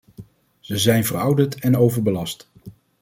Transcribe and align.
Ze 0.59 0.77
zijn 0.77 1.05
verouderd 1.05 1.55
en 1.59 1.77
overbelast. 1.77 2.49